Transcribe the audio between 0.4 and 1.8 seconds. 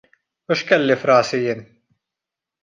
U x'kelli f'rasi jien?